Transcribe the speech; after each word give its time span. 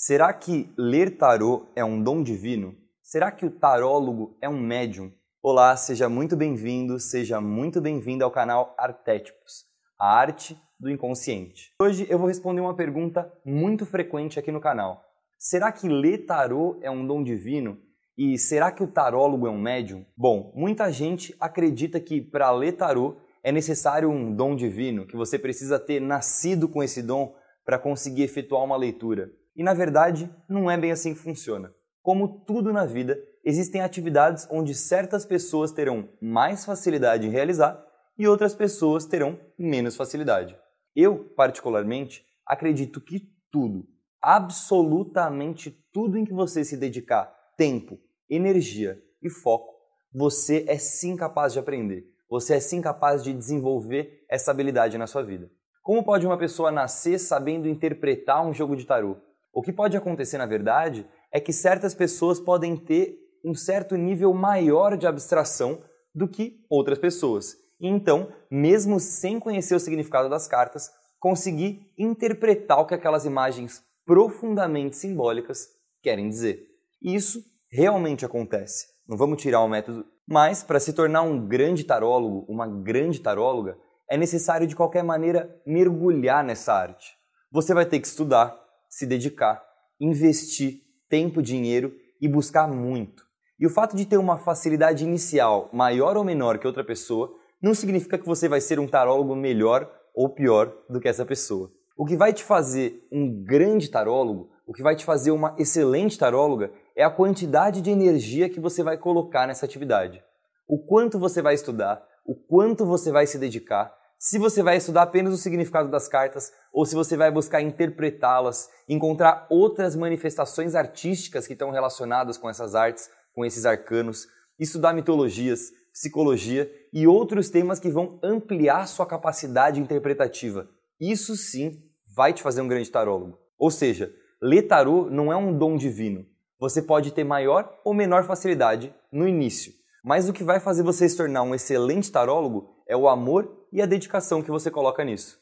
Será 0.00 0.32
que 0.32 0.72
ler 0.78 1.18
tarô 1.18 1.66
é 1.74 1.84
um 1.84 2.00
dom 2.00 2.22
divino? 2.22 2.72
Será 3.02 3.32
que 3.32 3.44
o 3.44 3.50
tarólogo 3.50 4.38
é 4.40 4.48
um 4.48 4.56
médium? 4.56 5.10
Olá, 5.42 5.76
seja 5.76 6.08
muito 6.08 6.36
bem-vindo, 6.36 7.00
seja 7.00 7.40
muito 7.40 7.80
bem-vindo 7.80 8.22
ao 8.22 8.30
canal 8.30 8.76
Artétipos, 8.78 9.64
a 9.98 10.16
arte 10.16 10.56
do 10.78 10.88
inconsciente. 10.88 11.72
Hoje 11.82 12.06
eu 12.08 12.16
vou 12.16 12.28
responder 12.28 12.60
uma 12.60 12.76
pergunta 12.76 13.28
muito 13.44 13.84
frequente 13.84 14.38
aqui 14.38 14.52
no 14.52 14.60
canal. 14.60 15.02
Será 15.36 15.72
que 15.72 15.88
ler 15.88 16.26
tarô 16.26 16.78
é 16.80 16.88
um 16.88 17.04
dom 17.04 17.24
divino? 17.24 17.76
E 18.16 18.38
será 18.38 18.70
que 18.70 18.84
o 18.84 18.92
tarólogo 18.92 19.48
é 19.48 19.50
um 19.50 19.60
médium? 19.60 20.06
Bom, 20.16 20.52
muita 20.54 20.92
gente 20.92 21.34
acredita 21.40 21.98
que 21.98 22.20
para 22.20 22.52
ler 22.52 22.76
tarô 22.76 23.16
é 23.42 23.50
necessário 23.50 24.08
um 24.08 24.32
dom 24.32 24.54
divino, 24.54 25.08
que 25.08 25.16
você 25.16 25.36
precisa 25.36 25.76
ter 25.76 26.00
nascido 26.00 26.68
com 26.68 26.84
esse 26.84 27.02
dom 27.02 27.34
para 27.64 27.80
conseguir 27.80 28.22
efetuar 28.22 28.62
uma 28.62 28.76
leitura. 28.76 29.28
E 29.58 29.62
na 29.62 29.74
verdade, 29.74 30.34
não 30.48 30.70
é 30.70 30.78
bem 30.78 30.92
assim 30.92 31.12
que 31.12 31.20
funciona. 31.20 31.74
Como 32.00 32.44
tudo 32.46 32.72
na 32.72 32.86
vida, 32.86 33.18
existem 33.44 33.82
atividades 33.82 34.48
onde 34.50 34.74
certas 34.74 35.26
pessoas 35.26 35.70
terão 35.70 36.08
mais 36.22 36.64
facilidade 36.64 37.26
em 37.26 37.30
realizar 37.30 37.84
e 38.16 38.26
outras 38.26 38.54
pessoas 38.54 39.04
terão 39.04 39.38
menos 39.58 39.96
facilidade. 39.96 40.56
Eu, 40.96 41.24
particularmente, 41.36 42.24
acredito 42.46 43.00
que 43.00 43.28
tudo, 43.50 43.86
absolutamente 44.22 45.70
tudo 45.92 46.16
em 46.16 46.24
que 46.24 46.32
você 46.32 46.64
se 46.64 46.76
dedicar 46.76 47.30
tempo, 47.56 47.98
energia 48.30 48.98
e 49.20 49.28
foco, 49.28 49.74
você 50.14 50.64
é 50.66 50.78
sim 50.78 51.16
capaz 51.16 51.52
de 51.52 51.58
aprender 51.58 52.06
você 52.28 52.54
é 52.54 52.60
sim 52.60 52.80
capaz 52.80 53.24
de 53.24 53.32
desenvolver 53.32 54.24
essa 54.28 54.50
habilidade 54.50 54.98
na 54.98 55.06
sua 55.06 55.22
vida. 55.22 55.50
Como 55.82 56.04
pode 56.04 56.26
uma 56.26 56.36
pessoa 56.36 56.70
nascer 56.70 57.18
sabendo 57.18 57.66
interpretar 57.66 58.46
um 58.46 58.52
jogo 58.52 58.76
de 58.76 58.84
tarô? 58.84 59.16
O 59.52 59.62
que 59.62 59.72
pode 59.72 59.96
acontecer, 59.96 60.38
na 60.38 60.46
verdade, 60.46 61.06
é 61.32 61.40
que 61.40 61.52
certas 61.52 61.94
pessoas 61.94 62.40
podem 62.40 62.76
ter 62.76 63.16
um 63.44 63.54
certo 63.54 63.96
nível 63.96 64.32
maior 64.32 64.96
de 64.96 65.06
abstração 65.06 65.82
do 66.14 66.28
que 66.28 66.64
outras 66.68 66.98
pessoas. 66.98 67.54
E 67.80 67.86
então, 67.86 68.32
mesmo 68.50 68.98
sem 68.98 69.38
conhecer 69.38 69.74
o 69.74 69.80
significado 69.80 70.28
das 70.28 70.48
cartas, 70.48 70.90
conseguir 71.18 71.80
interpretar 71.98 72.80
o 72.80 72.86
que 72.86 72.94
aquelas 72.94 73.24
imagens 73.24 73.82
profundamente 74.04 74.96
simbólicas 74.96 75.68
querem 76.02 76.28
dizer. 76.28 76.66
Isso 77.02 77.42
realmente 77.70 78.24
acontece. 78.24 78.86
Não 79.06 79.16
vamos 79.16 79.40
tirar 79.40 79.60
o 79.60 79.68
método 79.68 80.04
mas, 80.28 80.62
para 80.62 80.78
se 80.78 80.92
tornar 80.92 81.22
um 81.22 81.48
grande 81.48 81.84
tarólogo, 81.84 82.44
uma 82.50 82.66
grande 82.66 83.18
taróloga, 83.18 83.78
é 84.10 84.16
necessário 84.16 84.66
de 84.66 84.76
qualquer 84.76 85.02
maneira 85.02 85.50
mergulhar 85.66 86.44
nessa 86.44 86.74
arte. 86.74 87.16
Você 87.50 87.72
vai 87.72 87.86
ter 87.86 87.98
que 87.98 88.06
estudar, 88.06 88.54
se 88.88 89.06
dedicar, 89.06 89.62
investir 90.00 90.80
tempo, 91.08 91.42
dinheiro 91.42 91.94
e 92.20 92.28
buscar 92.28 92.68
muito. 92.68 93.24
E 93.58 93.66
o 93.66 93.70
fato 93.70 93.96
de 93.96 94.06
ter 94.06 94.16
uma 94.16 94.38
facilidade 94.38 95.04
inicial 95.04 95.68
maior 95.72 96.16
ou 96.16 96.24
menor 96.24 96.58
que 96.58 96.66
outra 96.66 96.84
pessoa 96.84 97.34
não 97.60 97.74
significa 97.74 98.16
que 98.16 98.26
você 98.26 98.48
vai 98.48 98.60
ser 98.60 98.78
um 98.78 98.86
tarólogo 98.86 99.34
melhor 99.34 99.90
ou 100.14 100.28
pior 100.28 100.72
do 100.88 101.00
que 101.00 101.08
essa 101.08 101.26
pessoa. 101.26 101.72
O 101.96 102.06
que 102.06 102.16
vai 102.16 102.32
te 102.32 102.44
fazer 102.44 103.04
um 103.10 103.42
grande 103.42 103.90
tarólogo, 103.90 104.50
o 104.64 104.72
que 104.72 104.82
vai 104.82 104.94
te 104.94 105.04
fazer 105.04 105.32
uma 105.32 105.56
excelente 105.58 106.16
taróloga 106.16 106.70
é 106.94 107.02
a 107.02 107.10
quantidade 107.10 107.80
de 107.80 107.90
energia 107.90 108.48
que 108.48 108.60
você 108.60 108.82
vai 108.82 108.96
colocar 108.96 109.46
nessa 109.48 109.66
atividade. 109.66 110.22
O 110.68 110.78
quanto 110.78 111.18
você 111.18 111.42
vai 111.42 111.54
estudar, 111.54 112.06
o 112.24 112.36
quanto 112.36 112.86
você 112.86 113.10
vai 113.10 113.26
se 113.26 113.38
dedicar, 113.38 113.92
se 114.18 114.36
você 114.36 114.62
vai 114.62 114.76
estudar 114.76 115.02
apenas 115.02 115.32
o 115.32 115.36
significado 115.36 115.88
das 115.88 116.08
cartas 116.08 116.52
ou 116.72 116.84
se 116.84 116.94
você 116.94 117.16
vai 117.16 117.30
buscar 117.30 117.62
interpretá-las, 117.62 118.68
encontrar 118.88 119.46
outras 119.48 119.94
manifestações 119.94 120.74
artísticas 120.74 121.46
que 121.46 121.52
estão 121.52 121.70
relacionadas 121.70 122.36
com 122.36 122.50
essas 122.50 122.74
artes, 122.74 123.08
com 123.32 123.44
esses 123.44 123.64
arcanos, 123.64 124.26
estudar 124.58 124.92
mitologias, 124.92 125.70
psicologia 125.92 126.68
e 126.92 127.06
outros 127.06 127.48
temas 127.48 127.78
que 127.78 127.90
vão 127.90 128.18
ampliar 128.22 128.88
sua 128.88 129.06
capacidade 129.06 129.80
interpretativa. 129.80 130.68
Isso 131.00 131.36
sim 131.36 131.80
vai 132.16 132.32
te 132.32 132.42
fazer 132.42 132.60
um 132.60 132.68
grande 132.68 132.90
tarólogo. 132.90 133.38
Ou 133.56 133.70
seja, 133.70 134.12
ler 134.42 134.62
tarô 134.62 135.08
não 135.08 135.32
é 135.32 135.36
um 135.36 135.56
dom 135.56 135.76
divino, 135.76 136.26
você 136.58 136.82
pode 136.82 137.12
ter 137.12 137.22
maior 137.22 137.72
ou 137.84 137.94
menor 137.94 138.24
facilidade 138.24 138.92
no 139.12 139.28
início, 139.28 139.72
mas 140.04 140.28
o 140.28 140.32
que 140.32 140.42
vai 140.42 140.58
fazer 140.58 140.82
você 140.82 141.08
se 141.08 141.16
tornar 141.16 141.42
um 141.42 141.54
excelente 141.54 142.10
tarólogo 142.10 142.68
é 142.88 142.96
o 142.96 143.08
amor 143.08 143.57
e 143.72 143.82
a 143.82 143.86
dedicação 143.86 144.42
que 144.42 144.50
você 144.50 144.70
coloca 144.70 145.04
nisso. 145.04 145.38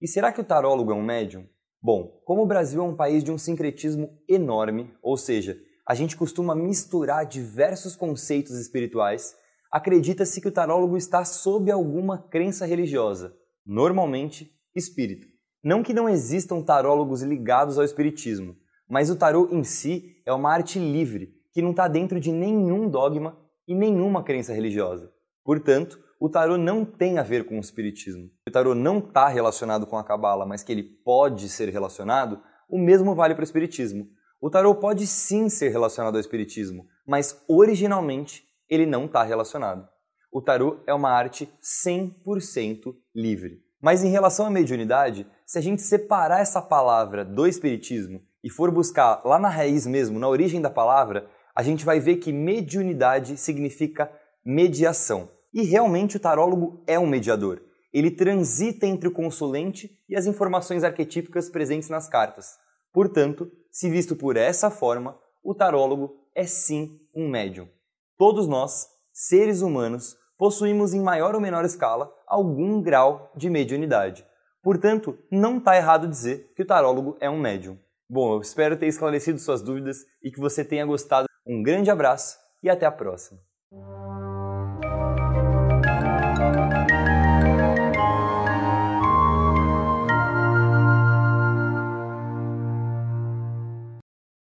E 0.00 0.08
será 0.08 0.32
que 0.32 0.40
o 0.40 0.44
tarólogo 0.44 0.92
é 0.92 0.94
um 0.94 1.02
médium? 1.02 1.46
Bom, 1.82 2.20
como 2.24 2.42
o 2.42 2.46
Brasil 2.46 2.80
é 2.80 2.84
um 2.84 2.96
país 2.96 3.24
de 3.24 3.32
um 3.32 3.38
sincretismo 3.38 4.10
enorme, 4.28 4.94
ou 5.02 5.16
seja, 5.16 5.58
a 5.86 5.94
gente 5.94 6.16
costuma 6.16 6.54
misturar 6.54 7.26
diversos 7.26 7.96
conceitos 7.96 8.58
espirituais, 8.58 9.34
acredita-se 9.72 10.40
que 10.40 10.48
o 10.48 10.52
tarólogo 10.52 10.96
está 10.96 11.24
sob 11.24 11.70
alguma 11.70 12.18
crença 12.18 12.66
religiosa, 12.66 13.34
normalmente 13.64 14.50
espírita. 14.74 15.26
Não 15.62 15.82
que 15.82 15.92
não 15.92 16.08
existam 16.08 16.62
tarólogos 16.62 17.22
ligados 17.22 17.78
ao 17.78 17.84
espiritismo, 17.84 18.56
mas 18.88 19.10
o 19.10 19.16
tarô 19.16 19.48
em 19.50 19.62
si 19.62 20.16
é 20.26 20.32
uma 20.32 20.52
arte 20.52 20.78
livre, 20.78 21.34
que 21.52 21.62
não 21.62 21.70
está 21.70 21.88
dentro 21.88 22.18
de 22.18 22.32
nenhum 22.32 22.88
dogma 22.88 23.38
e 23.66 23.74
nenhuma 23.74 24.22
crença 24.22 24.52
religiosa. 24.52 25.12
Portanto, 25.50 25.98
o 26.20 26.28
tarô 26.28 26.56
não 26.56 26.84
tem 26.84 27.18
a 27.18 27.24
ver 27.24 27.44
com 27.44 27.56
o 27.56 27.60
espiritismo. 27.60 28.30
O 28.46 28.52
tarô 28.52 28.72
não 28.72 29.00
está 29.00 29.26
relacionado 29.26 29.84
com 29.84 29.98
a 29.98 30.04
cabala, 30.04 30.46
mas 30.46 30.62
que 30.62 30.70
ele 30.70 30.84
pode 30.84 31.48
ser 31.48 31.68
relacionado, 31.70 32.40
o 32.68 32.78
mesmo 32.78 33.16
vale 33.16 33.34
para 33.34 33.42
o 33.42 33.44
espiritismo. 33.44 34.06
O 34.40 34.48
tarô 34.48 34.76
pode 34.76 35.08
sim 35.08 35.48
ser 35.48 35.70
relacionado 35.70 36.14
ao 36.14 36.20
espiritismo, 36.20 36.86
mas 37.04 37.42
originalmente 37.48 38.44
ele 38.68 38.86
não 38.86 39.06
está 39.06 39.24
relacionado. 39.24 39.88
O 40.30 40.40
tarô 40.40 40.84
é 40.86 40.94
uma 40.94 41.10
arte 41.10 41.52
100% 41.84 42.94
livre. 43.12 43.60
Mas 43.82 44.04
em 44.04 44.08
relação 44.08 44.46
à 44.46 44.50
mediunidade, 44.50 45.26
se 45.44 45.58
a 45.58 45.60
gente 45.60 45.82
separar 45.82 46.40
essa 46.40 46.62
palavra 46.62 47.24
do 47.24 47.44
espiritismo 47.44 48.22
e 48.44 48.48
for 48.48 48.70
buscar 48.70 49.20
lá 49.24 49.36
na 49.36 49.48
raiz 49.48 49.84
mesmo, 49.84 50.16
na 50.20 50.28
origem 50.28 50.60
da 50.60 50.70
palavra, 50.70 51.28
a 51.56 51.64
gente 51.64 51.84
vai 51.84 51.98
ver 51.98 52.18
que 52.18 52.32
mediunidade 52.32 53.36
significa 53.36 54.08
mediação. 54.44 55.28
E 55.52 55.62
realmente 55.62 56.16
o 56.16 56.20
tarólogo 56.20 56.82
é 56.86 56.98
um 56.98 57.06
mediador. 57.06 57.60
Ele 57.92 58.10
transita 58.10 58.86
entre 58.86 59.08
o 59.08 59.12
consulente 59.12 59.90
e 60.08 60.16
as 60.16 60.26
informações 60.26 60.84
arquetípicas 60.84 61.50
presentes 61.50 61.88
nas 61.88 62.08
cartas. 62.08 62.56
Portanto, 62.92 63.50
se 63.70 63.90
visto 63.90 64.14
por 64.14 64.36
essa 64.36 64.70
forma, 64.70 65.18
o 65.42 65.54
tarólogo 65.54 66.14
é 66.34 66.44
sim 66.44 67.00
um 67.14 67.28
médium. 67.28 67.68
Todos 68.16 68.46
nós, 68.46 68.86
seres 69.12 69.60
humanos, 69.60 70.16
possuímos 70.38 70.94
em 70.94 71.00
maior 71.00 71.34
ou 71.34 71.40
menor 71.40 71.64
escala 71.64 72.12
algum 72.26 72.80
grau 72.80 73.32
de 73.36 73.50
mediunidade. 73.50 74.24
Portanto, 74.62 75.18
não 75.30 75.58
está 75.58 75.76
errado 75.76 76.08
dizer 76.08 76.52
que 76.54 76.62
o 76.62 76.66
tarólogo 76.66 77.16
é 77.20 77.28
um 77.28 77.40
médium. 77.40 77.78
Bom, 78.08 78.34
eu 78.34 78.40
espero 78.40 78.76
ter 78.76 78.86
esclarecido 78.86 79.38
suas 79.38 79.62
dúvidas 79.62 80.04
e 80.22 80.30
que 80.30 80.40
você 80.40 80.64
tenha 80.64 80.84
gostado. 80.84 81.26
Um 81.46 81.62
grande 81.62 81.90
abraço 81.90 82.38
e 82.62 82.68
até 82.68 82.86
a 82.86 82.92
próxima! 82.92 83.49